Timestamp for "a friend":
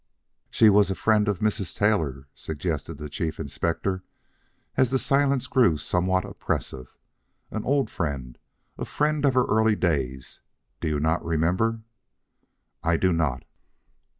0.89-1.27, 8.79-9.23